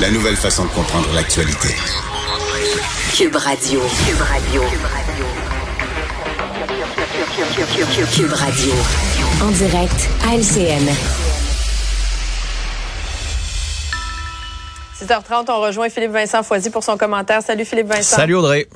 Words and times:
La 0.00 0.10
nouvelle 0.10 0.36
façon 0.36 0.64
de 0.64 0.70
comprendre 0.70 1.12
l'actualité. 1.14 1.68
Cube 3.14 3.36
Radio. 3.36 3.80
Cube 4.06 4.20
Radio. 4.22 4.62
Cube 8.14 8.32
Radio. 8.32 8.72
En 9.42 9.50
direct 9.50 10.08
à 10.26 10.36
LCN. 10.36 10.88
6h30, 14.98 15.50
on 15.50 15.60
rejoint 15.60 15.90
Philippe 15.90 16.12
Vincent 16.12 16.42
Foisy 16.42 16.70
pour 16.70 16.82
son 16.82 16.96
commentaire. 16.96 17.42
Salut 17.42 17.66
Philippe 17.66 17.88
Vincent. 17.88 18.16
Salut 18.16 18.36
Audrey. 18.36 18.68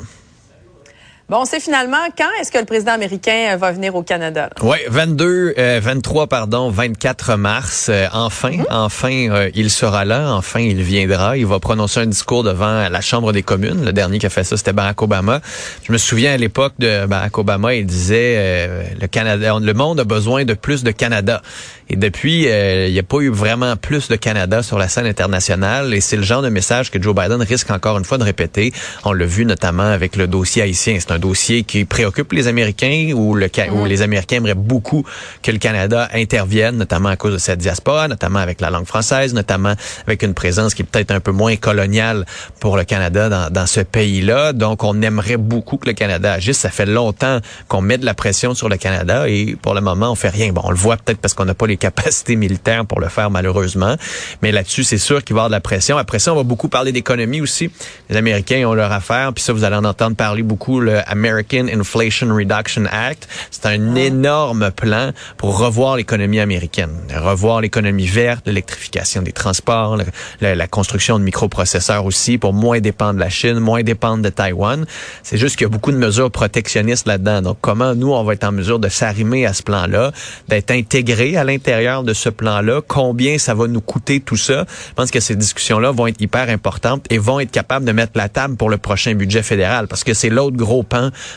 Bon, 1.31 1.39
on 1.39 1.45
sait 1.47 1.59
finalement 1.59 1.97
quand 2.19 2.29
est-ce 2.39 2.53
que 2.53 2.59
le 2.59 2.67
président 2.67 2.93
américain 2.93 3.53
euh, 3.53 3.57
va 3.57 3.73
venir 3.73 3.95
au 3.95 4.03
Canada. 4.03 4.51
Oui, 4.61 4.77
22, 4.89 5.55
euh, 5.57 5.81
23, 5.83 6.27
pardon, 6.27 6.69
24 6.69 7.37
mars. 7.37 7.87
Euh, 7.89 8.07
enfin, 8.13 8.51
mm-hmm. 8.51 8.67
enfin, 8.69 9.29
euh, 9.31 9.51
il 9.55 9.71
sera 9.71 10.05
là. 10.05 10.35
Enfin, 10.35 10.61
il 10.61 10.83
viendra. 10.83 11.39
Il 11.39 11.47
va 11.47 11.59
prononcer 11.61 12.01
un 12.01 12.07
discours 12.07 12.43
devant 12.43 12.91
la 12.91 13.01
Chambre 13.01 13.33
des 13.33 13.43
communes. 13.43 13.87
Le 13.87 13.95
dernier 13.95 14.19
qui 14.19 14.27
a 14.27 14.29
fait 14.29 14.45
ça, 14.45 14.59
c'était 14.59 14.75
Barack 14.75 15.01
Obama. 15.01 15.41
Je 15.85 15.93
me 15.93 15.99
souviens 15.99 16.35
à 16.35 16.37
l'époque 16.37 16.75
de 16.79 17.07
Barack 17.07 17.39
Obama, 17.39 17.75
il 17.75 17.87
disait 17.87 18.95
le 19.01 19.07
Canada, 19.07 19.57
le 19.59 19.75
monde 19.75 20.01
a 20.01 20.05
besoin 20.05 20.45
de 20.45 20.53
plus 20.53 20.83
de 20.83 20.91
Canada. 20.91 21.41
Et 21.89 21.97
depuis, 21.97 22.45
il 22.45 22.93
n'y 22.93 22.99
a 22.99 23.03
pas 23.03 23.19
eu 23.19 23.31
vraiment 23.31 23.77
plus 23.77 24.09
de 24.09 24.17
Canada 24.17 24.63
sur 24.63 24.79
la 24.79 24.89
scène 24.89 25.07
internationale. 25.07 25.95
Et 25.95 26.01
c'est 26.01 26.17
le 26.17 26.23
genre 26.23 26.43
de 26.43 26.49
message 26.49 26.91
que 26.91 27.01
Joe 27.01 27.15
Biden 27.15 27.41
risque 27.43 27.71
encore 27.71 27.99
une 27.99 28.05
fois 28.05 28.19
de 28.19 28.25
répéter. 28.25 28.73
On 29.05 29.13
l'a 29.13 29.27
vu 29.27 29.45
notamment 29.45 29.85
avec 29.85 30.17
le 30.17 30.27
dossier 30.27 30.63
haïtien 30.63 30.99
un 31.11 31.19
dossier 31.19 31.65
qui 31.65 31.85
préoccupe 31.85 32.33
les 32.33 32.49
Américains 32.49 33.13
ou 33.15 33.35
le 33.35 33.49
où 33.73 33.85
les 33.85 34.03
Américains 34.03 34.37
aimeraient 34.37 34.55
beaucoup 34.55 35.05
que 35.43 35.51
le 35.51 35.59
Canada 35.59 36.09
intervienne, 36.13 36.77
notamment 36.77 37.11
à 37.11 37.17
cause 37.17 37.35
de 37.35 37.39
cette 37.39 37.59
diaspora, 37.59 38.09
notamment 38.09 38.39
avec 38.39 38.61
la 38.61 38.71
langue 38.71 38.87
française, 38.87 39.35
notamment 39.35 39.75
avec 40.07 40.23
une 40.23 40.35
présence 40.35 40.75
qui 40.75 40.83
est 40.83 40.85
peut-être 40.85 41.11
un 41.11 41.21
peu 41.21 41.31
moins 41.31 41.57
coloniale 41.57 42.25
pour 42.61 42.77
le 42.77 42.85
Canada 42.85 43.29
dans, 43.29 43.51
dans 43.51 43.67
ce 43.67 43.81
pays-là. 43.81 44.53
Donc, 44.53 44.83
on 44.83 45.01
aimerait 45.03 45.37
beaucoup 45.37 45.77
que 45.77 45.87
le 45.87 45.93
Canada 45.93 46.33
agisse. 46.33 46.59
Ça 46.59 46.71
fait 46.71 46.87
longtemps 46.87 47.41
qu'on 47.69 47.81
met 47.81 47.99
de 47.99 48.07
la 48.07 48.15
pression 48.15 48.55
sur 48.55 48.69
le 48.69 48.77
Canada 48.77 49.29
et 49.29 49.57
pour 49.61 49.75
le 49.75 49.81
moment, 49.81 50.11
on 50.11 50.15
fait 50.15 50.31
rien. 50.31 50.53
Bon, 50.53 50.63
on 50.65 50.71
le 50.71 50.77
voit 50.77 50.97
peut-être 50.97 51.19
parce 51.19 51.35
qu'on 51.35 51.45
n'a 51.45 51.55
pas 51.55 51.67
les 51.67 51.74
capacités 51.77 52.37
militaires 52.37 52.87
pour 52.87 53.01
le 53.01 53.09
faire, 53.09 53.31
malheureusement. 53.31 53.97
Mais 54.43 54.53
là-dessus, 54.53 54.85
c'est 54.85 54.99
sûr 54.99 55.23
qu'il 55.25 55.35
va 55.35 55.39
y 55.39 55.41
avoir 55.41 55.51
de 55.51 55.55
la 55.55 55.61
pression. 55.61 55.99
Après 55.99 56.19
ça, 56.19 56.33
on 56.33 56.37
va 56.37 56.43
beaucoup 56.43 56.69
parler 56.69 56.93
d'économie 56.93 57.41
aussi. 57.41 57.71
Les 58.09 58.17
Américains 58.17 58.67
ont 58.67 58.75
leur 58.75 58.93
affaire. 58.93 59.33
Puis 59.33 59.43
ça, 59.43 59.53
vous 59.53 59.65
allez 59.65 59.77
en 59.77 59.85
entendre 59.85 60.17
parler 60.17 60.43
beaucoup 60.43 60.81
le 60.81 61.01
American 61.11 61.67
Inflation 61.73 62.35
Reduction 62.35 62.85
Act. 62.91 63.29
C'est 63.51 63.67
un 63.67 63.95
énorme 63.95 64.71
plan 64.71 65.11
pour 65.37 65.59
revoir 65.59 65.97
l'économie 65.97 66.41
américaine, 66.41 66.91
revoir 67.15 67.61
l'économie 67.61 68.07
verte, 68.07 68.47
l'électrification 68.47 69.23
des 69.23 69.33
transports, 69.33 69.99
la, 70.41 70.67
construction 70.67 71.19
de 71.19 71.25
microprocesseurs 71.25 72.05
aussi 72.05 72.39
pour 72.39 72.53
moins 72.53 72.81
dépendre 72.81 73.15
de 73.15 73.21
la 73.21 73.29
Chine, 73.29 73.59
moins 73.59 73.83
dépendre 73.83 74.23
de 74.23 74.29
Taïwan. 74.29 74.87
C'est 75.23 75.37
juste 75.37 75.57
qu'il 75.57 75.67
y 75.67 75.67
a 75.67 75.71
beaucoup 75.71 75.93
de 75.93 75.97
mesures 75.97 76.31
protectionnistes 76.31 77.07
là-dedans. 77.07 77.43
Donc 77.43 77.59
comment 77.61 77.95
nous, 77.95 78.13
on 78.13 78.25
va 78.25 78.33
être 78.33 78.45
en 78.45 78.53
mesure 78.53 78.79
de 78.79 78.89
s'arrimer 78.89 79.47
à 79.47 79.53
ce 79.53 79.63
plan-là, 79.63 80.13
d'être 80.49 80.71
intégré 80.71 81.37
à 81.37 81.45
l'intérieur 81.45 81.64
de 81.65 82.13
ce 82.13 82.29
plan-là, 82.29 82.83
combien 82.87 83.39
ça 83.39 83.55
va 83.55 83.67
nous 83.67 83.81
coûter 83.81 84.21
tout 84.21 84.37
ça? 84.37 84.67
Je 84.89 84.95
pense 84.95 85.11
que 85.11 85.21
ces 85.21 85.35
discussions-là 85.35 85.93
vont 85.93 86.07
être 86.07 86.21
hyper 86.21 86.51
importantes 86.51 87.07
et 87.11 87.19
vont 87.19 87.41
être 87.41 87.51
capables 87.51 87.87
de 87.87 87.93
mettre 87.93 88.13
la 88.17 88.29
table 88.29 88.57
pour 88.57 88.69
le 88.69 88.77
prochain 88.77 89.15
budget 89.15 89.43
fédéral 89.43 89.89
parce 89.89 90.05
que 90.05 90.13
c'est 90.13 90.29
l'autre 90.29 90.57
gros 90.57 90.85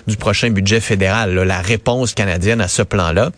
du 0.08 0.18
prochain 0.18 0.50
budget 0.50 0.82
fédéral, 0.82 1.34
la 1.34 1.62
réponse 1.62 2.14
canadienne 2.14 2.60
à 2.60 2.68
ce 2.68 2.82
plan-là. 2.82 3.32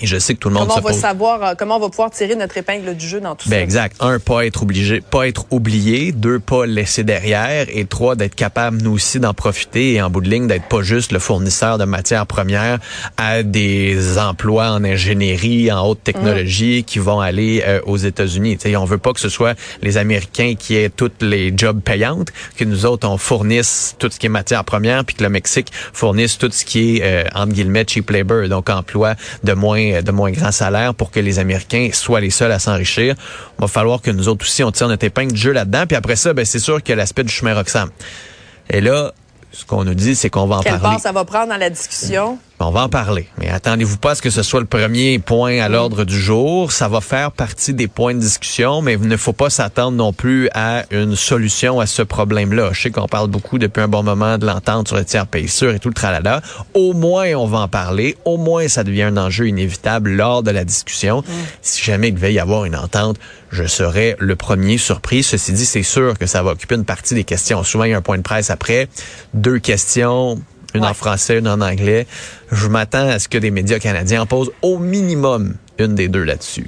Et 0.00 0.06
je 0.06 0.18
sais 0.18 0.34
que 0.34 0.40
tout 0.40 0.48
le 0.48 0.54
monde 0.54 0.68
comment 0.68 0.80
on 0.80 0.88
va 0.88 0.92
savoir 0.92 1.42
euh, 1.42 1.54
comment 1.56 1.76
on 1.76 1.80
va 1.80 1.88
pouvoir 1.88 2.10
tirer 2.10 2.34
notre 2.34 2.56
épingle 2.56 2.96
du 2.96 3.06
jeu 3.06 3.20
dans 3.20 3.36
tout 3.36 3.48
ben 3.48 3.56
ça? 3.56 3.62
Exact. 3.62 3.96
Un, 4.00 4.18
pas 4.18 4.46
être 4.46 4.62
obligé, 4.62 5.00
pas 5.00 5.28
être 5.28 5.46
oublié. 5.50 6.12
Deux, 6.12 6.40
pas 6.40 6.66
laisser 6.66 7.04
derrière. 7.04 7.66
Et 7.68 7.84
trois, 7.84 8.16
d'être 8.16 8.34
capable 8.34 8.78
nous 8.82 8.92
aussi 8.92 9.20
d'en 9.20 9.34
profiter 9.34 9.94
et 9.94 10.02
en 10.02 10.10
bout 10.10 10.20
de 10.20 10.28
ligne 10.28 10.46
d'être 10.46 10.68
pas 10.68 10.82
juste 10.82 11.12
le 11.12 11.18
fournisseur 11.18 11.78
de 11.78 11.84
matières 11.84 12.26
premières 12.26 12.78
à 13.16 13.42
des 13.42 14.18
emplois 14.18 14.70
en 14.70 14.84
ingénierie, 14.84 15.70
en 15.70 15.86
haute 15.86 16.02
technologie 16.02 16.84
qui 16.84 16.98
vont 16.98 17.20
aller 17.20 17.62
euh, 17.66 17.80
aux 17.86 17.96
États-Unis. 17.96 18.58
sais, 18.60 18.74
on 18.76 18.84
veut 18.84 18.98
pas 18.98 19.12
que 19.12 19.20
ce 19.20 19.28
soit 19.28 19.56
les 19.82 19.96
Américains 19.96 20.54
qui 20.58 20.76
aient 20.76 20.90
toutes 20.90 21.22
les 21.22 21.52
jobs 21.56 21.80
payantes, 21.80 22.28
que 22.56 22.64
nous 22.64 22.86
autres 22.86 23.08
on 23.08 23.18
fournisse 23.18 23.96
tout 23.98 24.08
ce 24.10 24.18
qui 24.18 24.26
est 24.26 24.30
matières 24.30 24.64
premières, 24.64 25.04
puis 25.04 25.14
que 25.14 25.22
le 25.22 25.28
Mexique 25.28 25.72
fournisse 25.92 26.38
tout 26.38 26.50
ce 26.50 26.64
qui 26.64 26.96
est 26.96 27.02
euh, 27.02 27.24
entre 27.34 27.52
guillemets 27.52 27.84
cheap 27.86 28.10
labor, 28.10 28.48
donc 28.48 28.70
emploi 28.70 29.14
de 29.44 29.52
moins 29.52 29.81
de 30.02 30.12
moins 30.12 30.30
grand 30.30 30.52
salaire 30.52 30.94
pour 30.94 31.10
que 31.10 31.20
les 31.20 31.38
Américains 31.38 31.90
soient 31.92 32.20
les 32.20 32.30
seuls 32.30 32.52
à 32.52 32.58
s'enrichir. 32.58 33.14
Il 33.58 33.60
va 33.60 33.68
falloir 33.68 34.00
que 34.00 34.10
nous 34.10 34.28
autres 34.28 34.44
aussi, 34.44 34.62
on 34.64 34.70
tire 34.72 34.88
notre 34.88 35.04
épingle 35.04 35.32
de 35.32 35.36
jeu 35.36 35.52
là-dedans. 35.52 35.84
Puis 35.86 35.96
après 35.96 36.16
ça, 36.16 36.32
ben, 36.32 36.44
c'est 36.44 36.58
sûr 36.58 36.82
qu'il 36.82 36.90
y 36.90 36.92
a 36.94 36.96
l'aspect 36.96 37.24
du 37.24 37.32
chemin 37.32 37.54
Roxham. 37.54 37.90
Et 38.70 38.80
là, 38.80 39.12
ce 39.52 39.64
qu'on 39.64 39.84
nous 39.84 39.94
dit, 39.94 40.14
c'est 40.14 40.30
qu'on 40.30 40.46
va 40.46 40.56
en 40.56 40.60
Quelle 40.60 40.78
parler. 40.78 40.96
part 40.96 41.00
ça 41.00 41.12
va 41.12 41.24
prendre 41.24 41.48
dans 41.48 41.56
la 41.58 41.68
discussion? 41.70 42.38
On 42.64 42.70
va 42.70 42.84
en 42.84 42.88
parler. 42.88 43.26
Mais 43.38 43.48
attendez-vous 43.48 43.96
pas 43.96 44.12
à 44.12 44.14
ce 44.14 44.22
que 44.22 44.30
ce 44.30 44.42
soit 44.42 44.60
le 44.60 44.66
premier 44.66 45.18
point 45.18 45.58
à 45.58 45.68
l'ordre 45.68 46.04
du 46.04 46.16
jour. 46.16 46.70
Ça 46.70 46.88
va 46.88 47.00
faire 47.00 47.32
partie 47.32 47.74
des 47.74 47.88
points 47.88 48.14
de 48.14 48.20
discussion, 48.20 48.82
mais 48.82 48.94
il 48.94 49.08
ne 49.08 49.16
faut 49.16 49.32
pas 49.32 49.50
s'attendre 49.50 49.96
non 49.96 50.12
plus 50.12 50.48
à 50.54 50.84
une 50.92 51.16
solution 51.16 51.80
à 51.80 51.86
ce 51.86 52.02
problème-là. 52.02 52.70
Je 52.72 52.82
sais 52.82 52.90
qu'on 52.90 53.08
parle 53.08 53.28
beaucoup 53.28 53.58
depuis 53.58 53.82
un 53.82 53.88
bon 53.88 54.04
moment 54.04 54.38
de 54.38 54.46
l'entente 54.46 54.88
sur 54.88 54.96
le 54.96 55.04
tiers 55.04 55.26
pays 55.26 55.48
sûr 55.48 55.74
et 55.74 55.80
tout 55.80 55.88
le 55.88 55.94
tralala. 55.94 56.40
Au 56.74 56.92
moins, 56.92 57.34
on 57.34 57.46
va 57.46 57.58
en 57.58 57.68
parler. 57.68 58.16
Au 58.24 58.36
moins, 58.36 58.68
ça 58.68 58.84
devient 58.84 59.02
un 59.02 59.16
enjeu 59.16 59.48
inévitable 59.48 60.12
lors 60.12 60.44
de 60.44 60.52
la 60.52 60.64
discussion. 60.64 61.24
Si 61.62 61.82
jamais 61.82 62.08
il 62.08 62.14
devait 62.14 62.32
y 62.32 62.38
avoir 62.38 62.64
une 62.64 62.76
entente, 62.76 63.16
je 63.50 63.64
serais 63.64 64.16
le 64.20 64.36
premier 64.36 64.78
surpris. 64.78 65.24
Ceci 65.24 65.52
dit, 65.52 65.66
c'est 65.66 65.82
sûr 65.82 66.16
que 66.16 66.26
ça 66.26 66.42
va 66.42 66.52
occuper 66.52 66.76
une 66.76 66.84
partie 66.84 67.14
des 67.14 67.24
questions. 67.24 67.64
Souvent, 67.64 67.84
il 67.84 67.90
y 67.90 67.94
a 67.94 67.98
un 67.98 68.02
point 68.02 68.18
de 68.18 68.22
presse 68.22 68.50
après. 68.50 68.88
Deux 69.34 69.58
questions 69.58 70.40
une 70.74 70.84
en 70.84 70.94
français, 70.94 71.38
une 71.38 71.48
en 71.48 71.60
anglais. 71.60 72.06
Je 72.50 72.68
m'attends 72.68 73.08
à 73.08 73.18
ce 73.18 73.28
que 73.28 73.38
des 73.38 73.50
médias 73.50 73.78
canadiens 73.78 74.22
en 74.22 74.26
posent 74.26 74.52
au 74.62 74.78
minimum 74.78 75.56
une 75.78 75.94
des 75.94 76.08
deux 76.08 76.24
là-dessus. 76.24 76.66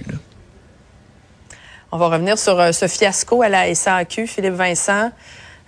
On 1.92 1.98
va 1.98 2.08
revenir 2.08 2.38
sur 2.38 2.58
euh, 2.58 2.72
ce 2.72 2.88
fiasco 2.88 3.42
à 3.42 3.48
la 3.48 3.72
SAQ, 3.72 4.26
Philippe 4.26 4.54
Vincent. 4.54 5.12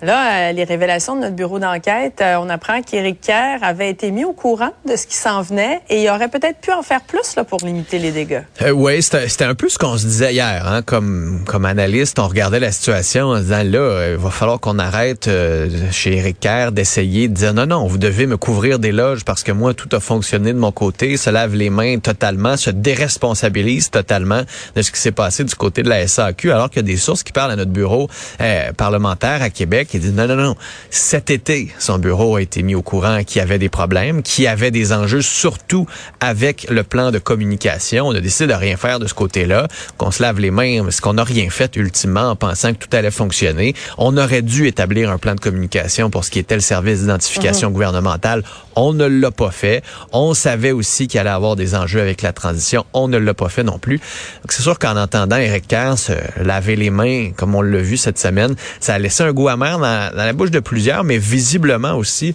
Là, 0.03 0.51
euh, 0.51 0.53
les 0.53 0.65
révélations 0.65 1.17
de 1.17 1.23
notre 1.23 1.37
bureau 1.37 1.59
d'enquête, 1.59 2.21
euh, 2.21 2.37
on 2.39 2.51
apprend 2.51 2.83
qu'Éric 2.83 3.23
Kerr 3.23 3.61
avait 3.62 3.89
été 3.89 4.11
mis 4.11 4.27
au 4.27 4.34
courant 4.34 4.73
de 4.87 4.95
ce 4.95 5.07
qui 5.07 5.17
s'en 5.17 5.41
venait 5.41 5.81
et 5.89 6.03
il 6.03 6.11
aurait 6.11 6.29
peut-être 6.29 6.61
pu 6.61 6.71
en 6.71 6.83
faire 6.83 7.01
plus 7.01 7.34
là, 7.34 7.45
pour 7.45 7.61
limiter 7.65 7.99
les 7.99 8.12
dégâts. 8.12 8.43
Euh, 8.61 8.73
oui, 8.73 9.03
c'était 9.03 9.45
un 9.45 9.55
peu 9.55 9.71
ce 9.71 9.79
qu'on 9.79 9.97
se 9.97 10.05
disait 10.05 10.34
hier. 10.34 10.67
Hein, 10.67 10.83
comme, 10.83 11.45
comme 11.47 11.65
analyste, 11.65 12.19
on 12.19 12.29
regardait 12.29 12.61
la 12.61 12.73
situation 12.73 13.29
en 13.29 13.39
disant, 13.39 13.62
là, 13.65 14.11
il 14.11 14.17
va 14.17 14.29
falloir 14.29 14.61
qu'on 14.61 14.79
arrête 14.79 15.31
chez 15.91 16.17
Éric 16.19 16.41
Kerr 16.41 16.73
d'essayer 16.73 17.28
de 17.28 17.34
dire, 17.34 17.55
non, 17.55 17.65
non, 17.65 17.87
vous 17.87 17.97
devez 17.97 18.27
me 18.27 18.37
couvrir 18.37 18.78
des 18.78 18.93
loges 18.93 19.25
parce 19.25 19.43
que 19.43 19.53
moi, 19.53 19.73
tout 19.73 19.89
a 19.93 20.01
fonctionné 20.01 20.53
de 20.53 20.59
mon 20.59 20.73
côté, 20.73 21.17
se 21.17 21.31
lave 21.31 21.55
les 21.55 21.71
mains 21.71 22.01
totalement, 22.01 22.59
se 22.59 22.69
déresponsabilise 22.69 23.91
totalement 23.91 24.43
de 24.75 24.83
ce 24.83 24.91
qui 24.91 25.01
s'est 25.01 25.11
passé 25.11 25.43
du 25.45 25.55
côté 25.55 25.83
de 25.83 25.89
la 25.89 26.07
SAQ, 26.07 26.53
alors 26.53 26.69
qu'il 26.69 26.83
y 26.83 26.84
a 26.84 26.87
des 26.87 26.99
sources 26.99 27.23
qui 27.23 27.33
parlent 27.33 27.53
à 27.53 27.57
notre 27.57 27.71
bureau 27.71 28.10
parlementaire 28.77 29.41
à 29.41 29.48
Québec 29.48 29.85
qui 29.86 29.98
dit 29.98 30.10
non, 30.10 30.27
non, 30.27 30.36
non. 30.36 30.56
Cet 30.91 31.30
été, 31.30 31.72
son 31.78 31.98
bureau 31.98 32.36
a 32.36 32.42
été 32.42 32.62
mis 32.62 32.74
au 32.74 32.83
courant 32.83 33.22
qu'il 33.24 33.38
y 33.38 33.42
avait 33.42 33.59
des 33.59 33.68
problèmes, 33.68 34.22
qu'il 34.22 34.44
y 34.44 34.47
avait 34.47 34.71
des 34.71 34.92
enjeux, 34.92 35.22
surtout 35.22 35.86
avec 36.21 36.66
le 36.71 36.83
plan 36.83 37.10
de 37.10 37.18
communication. 37.18 38.09
On 38.09 38.15
a 38.15 38.21
décidé 38.21 38.53
de 38.53 38.59
rien 38.59 38.77
faire 38.77 38.98
de 38.98 39.06
ce 39.06 39.15
côté-là, 39.15 39.68
qu'on 39.98 40.10
se 40.10 40.22
lave 40.22 40.41
les 40.41 40.50
mains, 40.50 40.83
parce 40.83 41.00
qu'on 41.00 41.15
n'a 41.15 41.24
rien 41.24 41.50
fait 41.50 41.77
ultimement 41.77 42.30
en 42.30 42.36
pensant 42.36 42.72
que 42.72 42.78
tout 42.78 42.94
allait 42.97 43.10
fonctionner. 43.10 43.74
On 43.98 44.16
aurait 44.16 44.42
dû 44.42 44.66
établir 44.66 45.10
un 45.10 45.18
plan 45.18 45.34
de 45.34 45.41
communication 45.41 46.10
pour 46.10 46.24
ce 46.24 46.30
qui 46.30 46.38
était 46.38 46.54
le 46.54 46.60
service 46.60 47.00
d'identification 47.00 47.68
mhm. 47.68 47.74
gouvernementale. 47.74 48.42
On 48.74 48.92
ne 48.92 49.06
l'a 49.06 49.30
pas 49.30 49.50
fait. 49.50 49.83
On 50.12 50.34
savait 50.34 50.72
aussi 50.72 51.09
qu'il 51.09 51.18
allait 51.18 51.30
avoir 51.30 51.56
des 51.56 51.74
enjeux 51.74 52.00
avec 52.00 52.22
la 52.22 52.33
transition. 52.33 52.84
On 52.92 53.09
ne 53.09 53.16
l'a 53.16 53.34
pas 53.34 53.48
fait 53.48 53.62
non 53.62 53.78
plus. 53.78 53.97
Donc 53.97 54.53
c'est 54.53 54.62
sûr 54.62 54.78
qu'en 54.78 54.97
entendant 54.97 55.36
Eric 55.36 55.66
Kerr 55.66 55.97
se 55.97 56.12
laver 56.42 56.77
les 56.77 56.91
mains, 56.91 57.30
comme 57.36 57.54
on 57.54 57.62
l'a 57.62 57.78
vu 57.78 57.97
cette 57.97 58.18
semaine, 58.18 58.54
ça 58.80 58.94
a 58.94 58.98
laissé 58.98 59.22
un 59.22 59.33
goût 59.33 59.48
amer 59.48 59.76
dans, 59.78 60.15
la 60.15 60.33
bouche 60.33 60.51
de 60.51 60.61
plusieurs, 60.61 61.05
mais 61.05 61.19
visiblement 61.19 61.95
aussi 61.95 62.34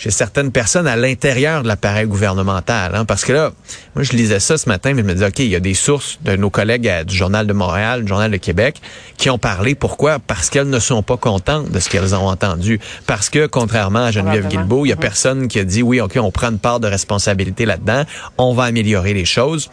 chez 0.00 0.10
certaines 0.10 0.50
personnes 0.50 0.86
à 0.86 0.96
l'intérieur 0.96 1.62
de 1.62 1.68
l'appareil 1.68 2.06
gouvernemental. 2.06 2.94
Hein, 2.94 3.04
parce 3.04 3.22
que 3.22 3.34
là, 3.34 3.52
moi, 3.94 4.02
je 4.02 4.12
lisais 4.12 4.40
ça 4.40 4.56
ce 4.56 4.66
matin, 4.66 4.94
mais 4.94 5.02
je 5.02 5.06
me 5.06 5.12
disais, 5.12 5.26
OK, 5.26 5.40
il 5.40 5.48
y 5.48 5.56
a 5.56 5.60
des 5.60 5.74
sources 5.74 6.18
de 6.24 6.36
nos 6.36 6.48
collègues 6.48 6.88
à- 6.88 7.04
du 7.04 7.14
Journal 7.14 7.46
de 7.46 7.52
Montréal, 7.52 8.02
du 8.02 8.08
Journal 8.08 8.30
de 8.30 8.38
Québec, 8.38 8.80
qui 9.18 9.28
ont 9.28 9.36
parlé. 9.36 9.74
Pourquoi? 9.74 10.18
Parce 10.18 10.48
qu'elles 10.48 10.70
ne 10.70 10.78
sont 10.78 11.02
pas 11.02 11.18
contentes 11.18 11.70
de 11.70 11.78
ce 11.78 11.90
qu'elles 11.90 12.14
ont 12.14 12.28
entendu. 12.28 12.80
Parce 13.06 13.28
que, 13.28 13.46
contrairement 13.46 14.06
à 14.06 14.10
Geneviève. 14.10 14.48
Guilbeault, 14.48 14.86
il 14.86 14.88
y 14.88 14.92
a 14.92 14.96
personne 14.96 15.48
qui 15.48 15.58
a 15.58 15.64
dit, 15.64 15.82
oui, 15.82 16.00
OK, 16.00 16.16
on 16.16 16.30
prend 16.30 16.48
une 16.48 16.58
part 16.58 16.80
de 16.80 16.86
responsabilité 16.86 17.66
là-dedans, 17.66 18.04
on 18.38 18.54
va 18.54 18.64
améliorer 18.64 19.12
les 19.12 19.26
choses. 19.26 19.70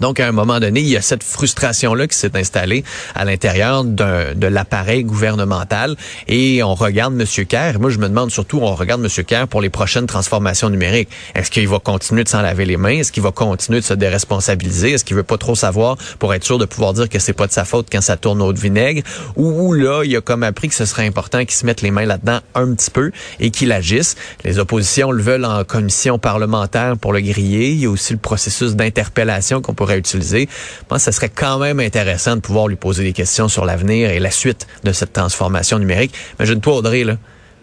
Donc, 0.00 0.20
à 0.20 0.28
un 0.28 0.32
moment 0.32 0.60
donné, 0.60 0.80
il 0.80 0.88
y 0.88 0.96
a 0.96 1.02
cette 1.02 1.22
frustration-là 1.22 2.06
qui 2.06 2.16
s'est 2.16 2.36
installée 2.36 2.84
à 3.14 3.24
l'intérieur 3.24 3.84
de 3.84 4.46
l'appareil 4.46 5.04
gouvernemental 5.04 5.96
et 6.28 6.62
on 6.62 6.74
regarde 6.74 7.18
M. 7.18 7.26
Kerr. 7.46 7.78
Moi, 7.80 7.90
je 7.90 7.98
me 7.98 8.08
demande 8.08 8.30
surtout, 8.30 8.58
on 8.60 8.74
regarde 8.74 9.02
M. 9.04 9.24
Kerr 9.24 9.46
pour 9.48 9.60
les 9.60 9.70
prochaines 9.70 10.06
transformations 10.06 10.70
numériques. 10.70 11.08
Est-ce 11.34 11.50
qu'il 11.50 11.68
va 11.68 11.78
continuer 11.78 12.24
de 12.24 12.28
s'en 12.28 12.42
laver 12.42 12.64
les 12.64 12.76
mains? 12.76 12.98
Est-ce 12.98 13.12
qu'il 13.12 13.22
va 13.22 13.32
continuer 13.32 13.80
de 13.80 13.84
se 13.84 13.94
déresponsabiliser? 13.94 14.92
Est-ce 14.92 15.04
qu'il 15.04 15.16
veut 15.16 15.22
pas 15.22 15.38
trop 15.38 15.54
savoir 15.54 15.96
pour 16.18 16.34
être 16.34 16.44
sûr 16.44 16.58
de 16.58 16.64
pouvoir 16.64 16.92
dire 16.92 17.08
que 17.08 17.18
c'est 17.18 17.32
pas 17.32 17.46
de 17.46 17.52
sa 17.52 17.64
faute 17.64 17.88
quand 17.90 18.00
ça 18.00 18.16
tourne 18.16 18.42
au 18.42 18.52
vinaigre? 18.52 19.02
Ou, 19.36 19.72
là, 19.72 20.02
il 20.04 20.16
a 20.16 20.20
comme 20.20 20.42
appris 20.42 20.68
que 20.68 20.74
ce 20.74 20.84
serait 20.84 21.06
important 21.06 21.40
qu'il 21.40 21.52
se 21.52 21.66
mette 21.66 21.82
les 21.82 21.90
mains 21.90 22.06
là-dedans 22.06 22.40
un 22.54 22.74
petit 22.74 22.90
peu 22.90 23.10
et 23.40 23.50
qu'il 23.50 23.72
agisse. 23.72 24.16
Les 24.44 24.58
oppositions 24.58 25.10
le 25.10 25.22
veulent 25.22 25.44
en 25.44 25.64
commission 25.64 26.18
parlementaire 26.18 26.96
pour 26.96 27.12
le 27.12 27.20
griller. 27.20 27.70
Il 27.70 27.80
y 27.80 27.86
a 27.86 27.90
aussi 27.90 28.12
le 28.12 28.18
processus 28.18 28.74
d'interpellation 28.76 29.60
qu'on 29.60 29.74
pourrait 29.86 29.98
utiliser. 29.98 30.48
Je 30.80 30.84
pense 30.88 31.04
que 31.04 31.12
ce 31.12 31.16
serait 31.16 31.28
quand 31.28 31.58
même 31.58 31.78
intéressant 31.80 32.34
de 32.36 32.40
pouvoir 32.40 32.66
lui 32.66 32.76
poser 32.76 33.04
des 33.04 33.12
questions 33.12 33.48
sur 33.48 33.64
l'avenir 33.64 34.10
et 34.10 34.18
la 34.18 34.30
suite 34.32 34.66
de 34.82 34.92
cette 34.92 35.12
transformation 35.12 35.78
numérique. 35.78 36.12
Imagine-toi, 36.38 36.74
Audrey, 36.74 37.04
là, 37.04 37.16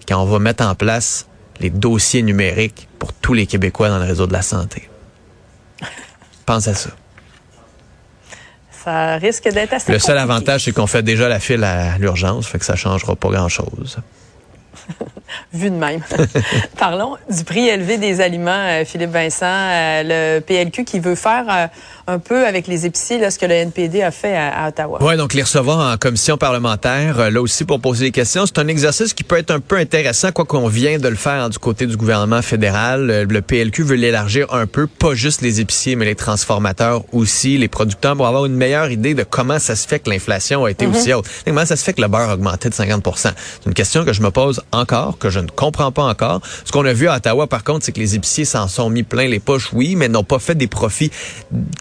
quand 0.08 0.22
on 0.22 0.26
va 0.26 0.40
mettre 0.40 0.66
en 0.66 0.74
place 0.76 1.28
les 1.60 1.70
dossiers 1.70 2.22
numériques 2.24 2.88
pour 2.98 3.12
tous 3.14 3.34
les 3.34 3.46
Québécois 3.46 3.90
dans 3.90 4.00
le 4.00 4.06
réseau 4.06 4.26
de 4.26 4.34
la 4.34 4.42
santé. 4.42 4.90
Pense 6.46 6.68
à 6.68 6.74
ça. 6.74 6.92
Ça 8.84 9.16
risque 9.16 9.50
d'être 9.50 9.74
assez 9.74 9.92
Le 9.92 10.00
seul 10.00 10.16
compliqué. 10.18 10.34
avantage, 10.34 10.64
c'est 10.66 10.72
qu'on 10.72 10.88
fait 10.88 11.04
déjà 11.04 11.28
la 11.30 11.40
file 11.40 11.64
à 11.64 11.98
l'urgence, 11.98 12.48
fait 12.48 12.60
que 12.60 12.66
ça 12.66 12.76
changera 12.76 13.16
pas 13.16 13.30
grand-chose. 13.30 13.98
Vu 15.54 15.70
de 15.70 15.76
même. 15.76 16.02
Parlons 16.80 17.16
du 17.30 17.44
prix 17.44 17.68
élevé 17.68 18.00
des 18.00 18.22
aliments, 18.22 18.52
euh, 18.52 18.86
Philippe 18.86 19.12
Vincent. 19.12 19.46
Euh, 19.46 20.02
le 20.04 20.40
PLQ 20.40 20.84
qui 20.84 21.00
veut 21.00 21.14
faire 21.14 21.46
euh, 21.48 21.68
un 22.08 22.18
peu 22.18 22.48
avec 22.48 22.66
les 22.66 22.88
épiciers 22.88 23.20
là, 23.20 23.30
ce 23.30 23.38
que 23.38 23.46
le 23.46 23.54
NPD 23.54 24.02
a 24.02 24.10
fait 24.10 24.36
à, 24.36 24.64
à 24.64 24.70
Ottawa. 24.70 24.98
Oui, 25.02 25.16
donc 25.16 25.36
les 25.36 25.44
recevoir 25.44 25.94
en 25.94 25.98
commission 25.98 26.38
parlementaire, 26.38 27.30
là 27.30 27.40
aussi 27.40 27.66
pour 27.66 27.80
poser 27.80 28.06
des 28.06 28.12
questions. 28.12 28.48
C'est 28.48 28.58
un 28.58 28.68
exercice 28.68 29.14
qui 29.14 29.24
peut 29.24 29.38
être 29.38 29.52
un 29.52 29.60
peu 29.60 29.78
intéressant, 29.78 30.32
quoi 30.32 30.46
qu'on 30.46 30.68
vient 30.68 30.98
de 30.98 31.08
le 31.08 31.16
faire 31.16 31.48
du 31.52 31.60
côté 31.60 31.86
du 31.86 31.98
gouvernement 31.98 32.42
fédéral. 32.42 33.28
Le 33.30 33.42
PLQ 33.42 33.84
veut 33.84 33.96
l'élargir 33.96 34.52
un 34.52 34.66
peu, 34.66 34.88
pas 34.88 35.14
juste 35.14 35.42
les 35.42 35.62
épiciers, 35.62 35.96
mais 35.96 36.06
les 36.06 36.16
transformateurs 36.16 37.04
aussi, 37.14 37.60
les 37.60 37.68
producteurs, 37.68 38.16
pour 38.16 38.26
avoir 38.26 38.48
une 38.48 38.56
meilleure 38.56 38.90
idée 38.90 39.14
de 39.14 39.24
comment 39.24 39.60
ça 39.60 39.76
se 39.76 39.88
fait 39.88 40.00
que 40.00 40.10
l'inflation 40.10 40.66
a 40.66 40.72
été 40.72 40.88
aussi 40.88 41.14
haute. 41.14 41.28
Comment 41.46 41.66
ça 41.66 41.76
se 41.76 41.84
fait 41.84 41.94
que 41.94 42.02
le 42.02 42.08
beurre 42.08 42.32
a 42.32 42.34
augmenté 42.34 42.70
de 42.70 42.74
50 42.74 43.08
C'est 43.16 43.36
une 43.68 43.76
question 43.76 44.04
que 44.04 44.14
je 44.14 44.22
me 44.24 44.32
pose 44.32 44.64
encore, 44.72 45.20
que 45.20 45.30
je 45.30 45.43
ne 45.44 45.52
comprends 45.52 45.92
pas 45.92 46.04
encore. 46.04 46.42
Ce 46.66 46.72
qu'on 46.72 46.86
a 46.86 46.94
vu 46.94 47.08
à 47.08 47.16
Ottawa, 47.16 47.48
par 47.48 47.64
contre, 47.64 47.86
c'est 47.86 47.92
que 47.92 48.00
les 48.00 48.16
épiciers 48.16 48.46
s'en 48.46 48.68
sont 48.68 48.90
mis 48.90 49.04
plein 49.04 49.28
les 49.28 49.40
poches, 49.40 49.72
oui, 49.74 49.96
mais 49.96 50.10
n'ont 50.10 50.24
pas 50.24 50.40
fait 50.40 50.56
des 50.56 50.68
profits 50.68 51.12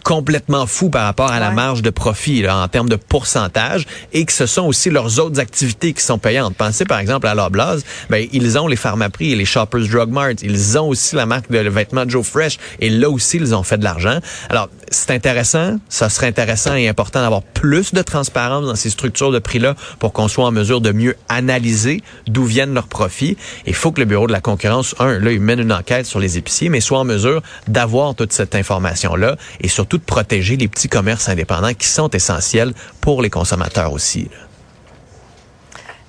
complètement 0.04 0.66
fous 0.66 0.90
par 0.90 1.04
rapport 1.04 1.30
à 1.30 1.40
la 1.40 1.50
marge 1.50 1.82
de 1.82 1.90
profit 1.90 2.42
là, 2.42 2.58
en 2.58 2.68
termes 2.68 2.88
de 2.88 2.96
pourcentage 2.96 3.86
et 4.12 4.24
que 4.24 4.32
ce 4.32 4.46
sont 4.46 4.62
aussi 4.62 4.90
leurs 4.90 5.18
autres 5.20 5.40
activités 5.40 5.92
qui 5.92 6.02
sont 6.02 6.18
payantes. 6.18 6.54
Pensez 6.56 6.84
par 6.84 6.98
exemple 6.98 7.26
à 7.26 7.34
Loblaws, 7.34 7.80
ben 8.10 8.26
ils 8.32 8.58
ont 8.58 8.66
les 8.66 8.76
Pharmaprix 8.76 9.32
et 9.32 9.36
les 9.36 9.44
Shoppers 9.44 9.88
Drug 9.88 10.10
Mart, 10.10 10.34
ils 10.42 10.78
ont 10.78 10.88
aussi 10.88 11.16
la 11.16 11.26
marque 11.26 11.50
de 11.50 11.58
vêtements 11.68 12.08
Joe 12.08 12.26
Fresh 12.26 12.58
et 12.80 12.90
là 12.90 13.08
aussi 13.10 13.36
ils 13.36 13.54
ont 13.54 13.62
fait 13.62 13.78
de 13.78 13.84
l'argent. 13.84 14.18
Alors 14.48 14.68
c'est 14.90 15.10
intéressant, 15.10 15.78
ça 15.88 16.08
serait 16.08 16.26
intéressant 16.26 16.74
et 16.74 16.88
important 16.88 17.20
d'avoir 17.20 17.42
plus 17.42 17.94
de 17.94 18.02
transparence 18.02 18.66
dans 18.66 18.74
ces 18.74 18.90
structures 18.90 19.30
de 19.30 19.38
prix-là 19.38 19.74
pour 19.98 20.12
qu'on 20.12 20.28
soit 20.28 20.44
en 20.44 20.52
mesure 20.52 20.80
de 20.80 20.92
mieux 20.92 21.16
analyser 21.28 22.02
d'où 22.26 22.44
viennent 22.44 22.74
leurs 22.74 22.88
profits. 22.88 23.36
Il 23.66 23.74
faut 23.74 23.92
que 23.92 24.00
le 24.00 24.06
bureau 24.06 24.26
de 24.26 24.32
la 24.32 24.40
concurrence, 24.40 24.94
un, 24.98 25.18
là, 25.18 25.30
il 25.32 25.40
mène 25.40 25.60
une 25.60 25.72
enquête 25.72 26.06
sur 26.06 26.18
les 26.20 26.38
épiciers, 26.38 26.68
mais 26.68 26.80
soit 26.80 26.98
en 26.98 27.04
mesure 27.04 27.42
d'avoir 27.68 28.14
toute 28.14 28.32
cette 28.32 28.54
information-là 28.54 29.36
et 29.60 29.68
surtout 29.68 29.98
de 29.98 30.02
protéger 30.04 30.56
les 30.56 30.68
petits 30.68 30.88
commerces 30.88 31.28
indépendants 31.28 31.74
qui 31.74 31.86
sont 31.88 32.10
essentiels 32.10 32.72
pour 33.00 33.22
les 33.22 33.30
consommateurs 33.30 33.92
aussi. 33.92 34.24
là. 34.24 34.38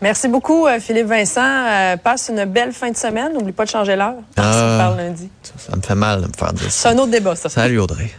Merci 0.02 0.28
beaucoup, 0.28 0.68
euh, 0.68 0.80
Philippe 0.82 1.08
Vincent. 1.08 1.40
Euh, 1.42 1.96
passe 1.96 2.30
une 2.30 2.44
belle 2.44 2.74
fin 2.74 2.92
de 2.92 2.98
semaine. 2.98 3.32
N'oublie 3.34 3.54
pas 3.54 3.64
de 3.64 3.70
changer 3.70 3.96
l'heure. 3.96 4.16
Se 4.36 4.42
Ah. 4.42 4.76
parle 4.78 4.98
lundi. 4.98 5.30
Ça, 5.44 5.54
ça 5.72 5.76
me 5.78 5.82
fait 5.82 5.96
mal 5.96 6.22
de 6.24 6.28
me 6.28 6.34
faire 6.38 6.52
dire 6.52 6.66
C'est 6.70 6.82
ça. 6.82 6.90
un 6.90 6.98
autre 6.98 7.12
débat, 7.12 7.36
ça. 7.38 7.48
Salut 7.48 7.80
Audrey. 7.80 8.12